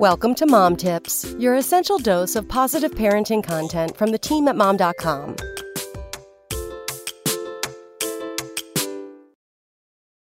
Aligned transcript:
Welcome 0.00 0.34
to 0.34 0.46
Mom 0.46 0.76
Tips, 0.76 1.34
your 1.38 1.54
essential 1.54 1.96
dose 1.96 2.36
of 2.36 2.46
positive 2.46 2.90
parenting 2.90 3.42
content 3.42 3.96
from 3.96 4.10
the 4.10 4.18
team 4.18 4.46
at 4.46 4.54
mom.com. 4.54 5.36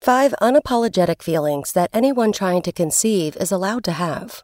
Five 0.03 0.35
unapologetic 0.43 1.23
feelings 1.23 1.73
that 1.73 1.89
anyone 1.95 2.31
trying 2.31 2.61
to 2.61 2.73
conceive 2.73 3.39
is 3.39 3.51
allowed 3.51 3.85
to 3.85 3.93
have. 3.93 4.43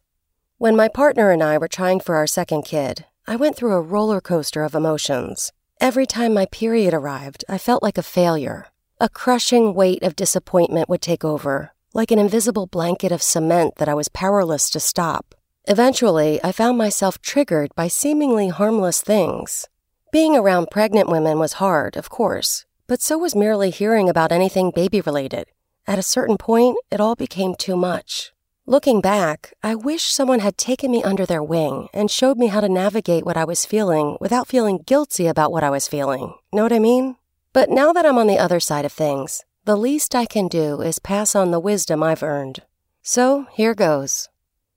When 0.57 0.75
my 0.75 0.89
partner 0.89 1.31
and 1.31 1.43
I 1.43 1.59
were 1.59 1.69
trying 1.69 2.01
for 2.01 2.15
our 2.15 2.27
second 2.27 2.63
kid, 2.63 3.05
I 3.27 3.37
went 3.37 3.57
through 3.57 3.75
a 3.75 3.83
roller 3.83 4.23
coaster 4.23 4.63
of 4.63 4.75
emotions. 4.75 5.53
Every 5.83 6.07
time 6.07 6.33
my 6.33 6.47
period 6.47 6.95
arrived, 6.95 7.45
I 7.47 7.59
felt 7.59 7.83
like 7.83 7.99
a 7.99 8.03
failure. 8.03 8.69
A 8.99 9.11
crushing 9.11 9.75
weight 9.75 10.03
of 10.03 10.17
disappointment 10.17 10.89
would 10.89 11.03
take 11.03 11.27
over, 11.27 11.73
like 11.93 12.11
an 12.11 12.19
invisible 12.19 12.67
blanket 12.67 13.11
of 13.13 13.23
cement 13.23 13.75
that 13.77 13.89
I 13.89 13.95
was 13.95 14.09
powerless 14.09 14.71
to 14.71 14.81
stop. 14.81 15.35
Eventually, 15.67 16.41
I 16.43 16.53
found 16.53 16.79
myself 16.79 17.21
triggered 17.21 17.75
by 17.75 17.89
seemingly 17.89 18.49
harmless 18.49 19.01
things. 19.01 19.67
Being 20.13 20.37
around 20.37 20.71
pregnant 20.71 21.09
women 21.09 21.39
was 21.39 21.55
hard, 21.55 21.97
of 21.97 22.09
course, 22.09 22.65
but 22.87 23.01
so 23.01 23.19
was 23.19 23.37
merely 23.37 23.71
hearing 23.71 24.09
about 24.09 24.33
anything 24.33 24.73
baby 24.75 25.01
related. 25.01 25.47
At 25.87 25.99
a 25.99 26.03
certain 26.03 26.37
point, 26.37 26.77
it 26.91 27.01
all 27.01 27.15
became 27.15 27.55
too 27.55 27.77
much. 27.77 28.33
Looking 28.67 29.01
back, 29.01 29.53
I 29.63 29.75
wish 29.75 30.05
someone 30.05 30.39
had 30.39 30.57
taken 30.57 30.93
me 30.93 31.03
under 31.03 31.27
their 31.27 31.43
wing 31.43 31.89
and 31.93 32.11
showed 32.11 32.39
me 32.39 32.47
how 32.47 32.61
to 32.61 32.69
navigate 32.69 33.25
what 33.25 33.37
I 33.37 33.45
was 33.45 33.67
feeling 33.67 34.17
without 34.21 34.47
feeling 34.47 34.79
guilty 34.87 35.27
about 35.27 35.51
what 35.51 35.65
I 35.65 35.71
was 35.71 35.89
feeling. 35.89 36.35
Know 36.53 36.63
what 36.63 36.73
I 36.73 36.79
mean? 36.79 37.17
But 37.53 37.69
now 37.69 37.93
that 37.93 38.07
I'm 38.07 38.19
on 38.19 38.29
the 38.29 38.39
other 38.39 38.61
side 38.61 38.85
of 38.85 38.93
things, 38.93 39.45
the 39.71 39.77
least 39.77 40.17
I 40.17 40.27
can 40.27 40.49
do 40.49 40.81
is 40.83 40.99
pass 40.99 41.37
on 41.37 41.53
the 41.53 41.61
wisdom 41.61 42.03
I've 42.03 42.25
earned. 42.25 42.63
So 43.03 43.47
here 43.53 43.73
goes. 43.73 44.29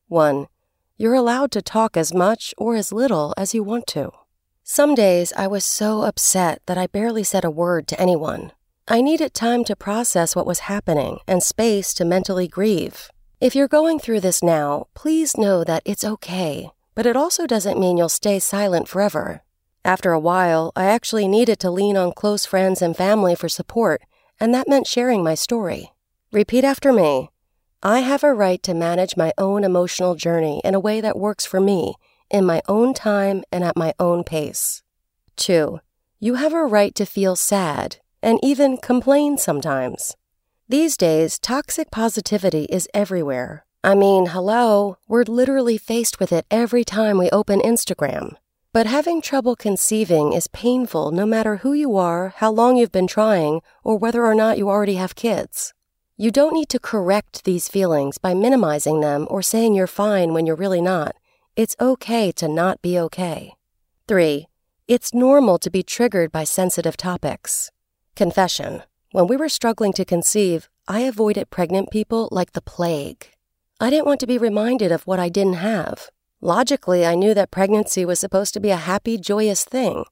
1. 0.07 0.45
You're 0.97 1.15
allowed 1.15 1.49
to 1.53 1.63
talk 1.63 1.97
as 1.97 2.13
much 2.13 2.53
or 2.59 2.75
as 2.75 2.91
little 2.91 3.33
as 3.35 3.55
you 3.55 3.63
want 3.63 3.87
to. 3.87 4.11
Some 4.61 4.93
days 4.93 5.33
I 5.35 5.47
was 5.47 5.65
so 5.65 6.03
upset 6.03 6.61
that 6.67 6.77
I 6.77 6.85
barely 6.85 7.23
said 7.23 7.43
a 7.43 7.49
word 7.49 7.87
to 7.87 7.99
anyone. 7.99 8.51
I 8.87 9.01
needed 9.01 9.33
time 9.33 9.63
to 9.63 9.75
process 9.75 10.35
what 10.35 10.45
was 10.45 10.69
happening 10.69 11.17
and 11.27 11.41
space 11.41 11.95
to 11.95 12.05
mentally 12.05 12.47
grieve. 12.47 13.09
If 13.41 13.55
you're 13.55 13.67
going 13.67 13.97
through 13.97 14.19
this 14.19 14.43
now, 14.43 14.89
please 14.93 15.39
know 15.39 15.63
that 15.63 15.81
it's 15.85 16.05
okay, 16.05 16.69
but 16.93 17.07
it 17.07 17.17
also 17.17 17.47
doesn't 17.47 17.79
mean 17.79 17.97
you'll 17.97 18.09
stay 18.09 18.37
silent 18.37 18.87
forever. 18.87 19.41
After 19.83 20.11
a 20.11 20.19
while, 20.19 20.71
I 20.75 20.85
actually 20.85 21.27
needed 21.27 21.59
to 21.61 21.71
lean 21.71 21.97
on 21.97 22.11
close 22.11 22.45
friends 22.45 22.79
and 22.79 22.95
family 22.95 23.33
for 23.33 23.49
support 23.49 24.03
and 24.43 24.53
that 24.53 24.67
meant 24.67 24.85
sharing 24.85 25.23
my 25.23 25.35
story. 25.35 25.93
Repeat 26.33 26.65
after 26.65 26.91
me. 26.91 27.29
I 27.81 27.99
have 27.99 28.25
a 28.25 28.33
right 28.33 28.61
to 28.63 28.73
manage 28.73 29.15
my 29.15 29.31
own 29.37 29.63
emotional 29.63 30.15
journey 30.15 30.59
in 30.65 30.75
a 30.75 30.81
way 30.81 30.99
that 30.99 31.17
works 31.17 31.45
for 31.45 31.61
me, 31.61 31.95
in 32.29 32.45
my 32.45 32.61
own 32.67 32.93
time 32.93 33.45
and 33.53 33.63
at 33.63 33.77
my 33.77 33.93
own 33.99 34.25
pace. 34.25 34.83
2. 35.37 35.79
You 36.19 36.33
have 36.33 36.51
a 36.51 36.65
right 36.65 36.93
to 36.95 37.05
feel 37.05 37.37
sad 37.37 38.01
and 38.21 38.37
even 38.43 38.75
complain 38.75 39.37
sometimes. 39.37 40.13
These 40.67 40.97
days, 40.97 41.39
toxic 41.39 41.89
positivity 41.89 42.65
is 42.65 42.89
everywhere. 42.93 43.65
I 43.81 43.95
mean, 43.95 44.25
hello, 44.25 44.97
we're 45.07 45.23
literally 45.23 45.77
faced 45.77 46.19
with 46.19 46.33
it 46.33 46.45
every 46.51 46.83
time 46.83 47.17
we 47.17 47.29
open 47.29 47.61
Instagram. 47.61 48.35
But 48.73 48.87
having 48.87 49.21
trouble 49.21 49.55
conceiving 49.55 50.33
is 50.33 50.47
painful 50.47 51.11
no 51.11 51.27
matter 51.27 51.57
who 51.57 51.73
you 51.73 51.95
are, 51.95 52.33
how 52.37 52.51
long 52.51 52.75
you've 52.75 52.91
been 52.91 53.05
trying, 53.05 53.61
or 53.83 53.99
whether 53.99 54.25
or 54.25 54.33
not 54.33 54.57
you 54.57 54.67
already 54.67 54.95
have 54.95 55.13
kids. 55.13 55.75
You 56.17 56.31
don't 56.31 56.55
need 56.55 56.69
to 56.69 56.79
correct 56.79 57.43
these 57.43 57.67
feelings 57.67 58.17
by 58.17 58.33
minimizing 58.33 58.99
them 58.99 59.27
or 59.29 59.43
saying 59.43 59.75
you're 59.75 59.85
fine 59.85 60.33
when 60.33 60.47
you're 60.47 60.55
really 60.55 60.81
not. 60.81 61.15
It's 61.55 61.75
okay 61.79 62.31
to 62.31 62.47
not 62.47 62.81
be 62.81 62.97
okay. 62.97 63.53
3. 64.07 64.47
It's 64.87 65.13
normal 65.13 65.59
to 65.59 65.69
be 65.69 65.83
triggered 65.83 66.31
by 66.31 66.43
sensitive 66.43 66.97
topics. 66.97 67.69
Confession. 68.15 68.81
When 69.11 69.27
we 69.27 69.37
were 69.37 69.49
struggling 69.49 69.93
to 69.93 70.03
conceive, 70.03 70.67
I 70.87 71.01
avoided 71.01 71.51
pregnant 71.51 71.91
people 71.91 72.27
like 72.31 72.53
the 72.53 72.61
plague. 72.61 73.27
I 73.79 73.91
didn't 73.91 74.07
want 74.07 74.19
to 74.21 74.27
be 74.27 74.39
reminded 74.39 74.91
of 74.91 75.05
what 75.05 75.19
I 75.19 75.29
didn't 75.29 75.61
have. 75.61 76.09
Logically, 76.45 77.05
I 77.05 77.15
knew 77.15 77.33
that 77.35 77.51
pregnancy 77.51 78.03
was 78.03 78.19
supposed 78.19 78.53
to 78.53 78.59
be 78.59 78.69
a 78.69 78.75
happy, 78.75 79.17
joyous 79.17 79.63
thing. 79.63 80.03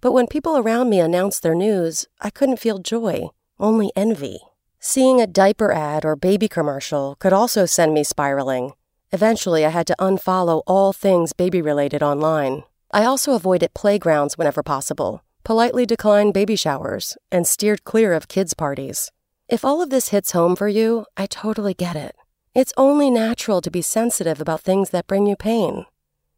But 0.00 0.12
when 0.12 0.28
people 0.28 0.56
around 0.56 0.88
me 0.88 1.00
announced 1.00 1.42
their 1.42 1.56
news, 1.56 2.06
I 2.20 2.30
couldn't 2.30 2.60
feel 2.60 2.78
joy, 2.78 3.30
only 3.58 3.90
envy. 3.96 4.38
Seeing 4.78 5.20
a 5.20 5.26
diaper 5.26 5.72
ad 5.72 6.04
or 6.04 6.14
baby 6.14 6.46
commercial 6.46 7.16
could 7.18 7.32
also 7.32 7.66
send 7.66 7.92
me 7.92 8.04
spiraling. 8.04 8.70
Eventually, 9.10 9.66
I 9.66 9.70
had 9.70 9.88
to 9.88 9.96
unfollow 9.98 10.62
all 10.64 10.92
things 10.92 11.32
baby 11.32 11.60
related 11.60 12.04
online. 12.04 12.62
I 12.92 13.04
also 13.04 13.34
avoided 13.34 13.74
playgrounds 13.74 14.38
whenever 14.38 14.62
possible, 14.62 15.24
politely 15.42 15.86
declined 15.86 16.34
baby 16.34 16.54
showers, 16.54 17.18
and 17.32 17.48
steered 17.48 17.82
clear 17.82 18.12
of 18.12 18.28
kids' 18.28 18.54
parties. 18.54 19.10
If 19.48 19.64
all 19.64 19.82
of 19.82 19.90
this 19.90 20.10
hits 20.10 20.30
home 20.30 20.54
for 20.54 20.68
you, 20.68 21.06
I 21.16 21.26
totally 21.26 21.74
get 21.74 21.96
it. 21.96 22.14
It's 22.52 22.72
only 22.76 23.10
natural 23.10 23.60
to 23.60 23.70
be 23.70 23.80
sensitive 23.80 24.40
about 24.40 24.62
things 24.62 24.90
that 24.90 25.06
bring 25.06 25.24
you 25.24 25.36
pain. 25.36 25.86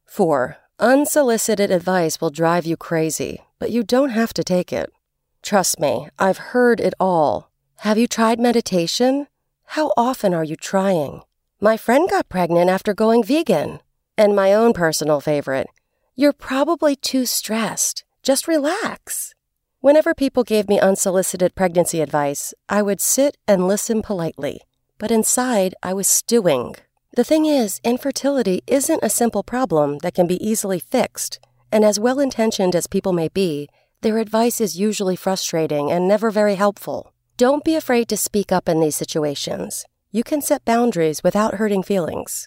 4. 0.05 0.59
Unsolicited 0.79 1.71
advice 1.71 2.21
will 2.21 2.29
drive 2.29 2.67
you 2.67 2.77
crazy, 2.77 3.41
but 3.59 3.71
you 3.71 3.83
don't 3.83 4.11
have 4.11 4.35
to 4.35 4.45
take 4.45 4.75
it. 4.75 4.93
Trust 5.41 5.81
me, 5.81 6.09
I've 6.19 6.53
heard 6.53 6.81
it 6.81 6.93
all. 7.01 7.51
Have 7.77 7.97
you 7.97 8.07
tried 8.07 8.39
meditation? 8.39 9.29
How 9.65 9.95
often 9.97 10.35
are 10.35 10.45
you 10.45 10.55
trying? 10.55 11.23
My 11.63 11.79
friend 11.79 12.11
got 12.11 12.29
pregnant 12.29 12.69
after 12.69 12.93
going 12.93 13.25
vegan. 13.25 13.81
And 14.19 14.37
my 14.37 14.53
own 14.53 14.75
personal 14.75 15.23
favorite, 15.23 15.69
you're 16.15 16.35
probably 16.35 16.95
too 16.95 17.25
stressed. 17.25 18.05
Just 18.23 18.47
relax. 18.47 19.35
Whenever 19.81 20.13
people 20.13 20.45
gave 20.45 20.69
me 20.69 20.79
unsolicited 20.79 21.55
pregnancy 21.55 22.03
advice, 22.03 22.53
I 22.69 22.83
would 22.83 23.01
sit 23.01 23.39
and 23.49 23.67
listen 23.67 24.03
politely 24.03 24.61
but 25.03 25.11
inside 25.11 25.75
I 25.83 25.93
was 25.93 26.07
stewing. 26.07 26.77
The 27.17 27.25
thing 27.25 27.45
is, 27.45 27.81
infertility 27.83 28.63
isn't 28.69 29.03
a 29.03 29.11
simple 29.11 29.43
problem 29.43 29.99
that 29.99 30.15
can 30.15 30.29
be 30.29 30.39
easily 30.51 30.79
fixed, 30.79 31.41
and 31.73 31.85
as 31.85 31.99
well 31.99 32.21
intentioned 32.21 32.77
as 32.77 32.87
people 32.87 33.13
may 33.13 33.27
be, 33.27 33.69
their 34.03 34.19
advice 34.19 34.61
is 34.61 34.79
usually 34.79 35.17
frustrating 35.17 35.91
and 35.91 36.07
never 36.07 36.31
very 36.31 36.55
helpful. 36.55 37.13
Don't 37.37 37.65
be 37.65 37.75
afraid 37.75 38.09
to 38.11 38.17
speak 38.17 38.53
up 38.53 38.69
in 38.69 38.79
these 38.79 38.95
situations. 38.95 39.85
You 40.13 40.23
can 40.23 40.41
set 40.41 40.65
boundaries 40.65 41.25
without 41.25 41.55
hurting 41.55 41.83
feelings. 41.83 42.47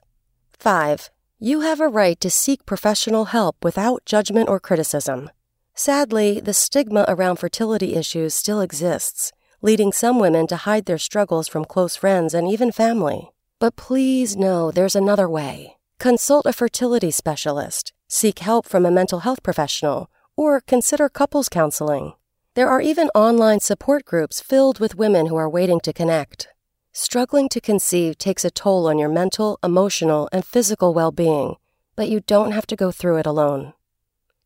5. 0.54 1.10
You 1.40 1.60
have 1.60 1.82
a 1.82 1.90
right 1.90 2.18
to 2.22 2.30
seek 2.30 2.66
professional 2.66 3.26
help 3.26 3.58
without 3.66 4.06
judgment 4.06 4.48
or 4.48 4.62
criticism. 4.62 5.30
Sadly, 5.74 6.40
the 6.40 6.54
stigma 6.54 7.04
around 7.10 7.36
fertility 7.36 7.96
issues 7.96 8.34
still 8.34 8.62
exists, 8.62 9.34
leading 9.66 9.92
some 9.92 10.20
women 10.20 10.46
to 10.46 10.58
hide 10.58 10.86
their 10.86 11.00
struggles 11.00 11.48
from 11.48 11.66
close 11.66 11.96
friends 11.96 12.36
and 12.36 12.48
even 12.48 12.72
family. 12.72 13.34
But 13.60 13.76
please 13.76 14.38
know 14.38 14.70
there's 14.70 14.96
another 14.96 15.28
way. 15.28 15.78
Consult 15.98 16.46
a 16.46 16.54
fertility 16.54 17.10
specialist, 17.10 17.92
seek 18.08 18.38
help 18.40 18.68
from 18.68 18.86
a 18.86 18.92
mental 18.92 19.22
health 19.22 19.42
professional, 19.42 20.12
or 20.38 20.62
consider 20.62 21.10
couples 21.10 21.50
counseling. 21.50 22.14
There 22.54 22.70
are 22.70 22.80
even 22.80 23.10
online 23.16 23.60
support 23.60 24.06
groups 24.06 24.40
filled 24.40 24.80
with 24.80 25.00
women 25.00 25.26
who 25.26 25.36
are 25.36 25.50
waiting 25.50 25.80
to 25.80 25.92
connect. 25.94 26.48
Struggling 26.92 27.50
to 27.50 27.60
conceive 27.60 28.20
takes 28.20 28.46
a 28.46 28.52
toll 28.52 28.88
on 28.88 29.00
your 29.00 29.10
mental, 29.10 29.58
emotional, 29.64 30.30
and 30.32 30.46
physical 30.46 30.94
well 30.94 31.12
being, 31.12 31.56
but 31.96 32.08
you 32.08 32.20
don't 32.20 32.52
have 32.52 32.68
to 32.68 32.76
go 32.76 32.92
through 32.92 33.18
it 33.18 33.26
alone. 33.26 33.74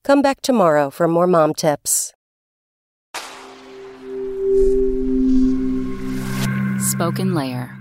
Come 0.05 0.21
back 0.21 0.39
tomorrow 0.39 0.89
for 0.89 1.09
more 1.09 1.27
mom 1.27 1.53
tips. 1.53 2.13
SpokenLayer. 6.89 7.78